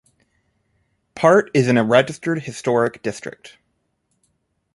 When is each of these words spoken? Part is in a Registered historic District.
Part 1.13 1.51
is 1.53 1.67
in 1.67 1.77
a 1.77 1.83
Registered 1.83 2.41
historic 2.41 3.03
District. 3.03 3.59